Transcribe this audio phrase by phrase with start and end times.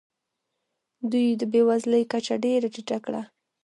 [1.11, 3.21] دوی د بې وزلۍ کچه ډېره ټیټه کړه.